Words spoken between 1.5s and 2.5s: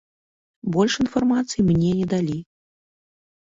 мне не далі.